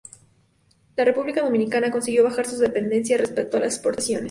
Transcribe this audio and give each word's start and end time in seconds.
La 0.95 1.05
República 1.05 1.43
Dominicana 1.43 1.91
consiguió 1.91 2.23
bajar 2.23 2.47
su 2.47 2.57
dependencia 2.57 3.19
respecto 3.19 3.57
a 3.57 3.59
las 3.59 3.75
exportaciones. 3.75 4.19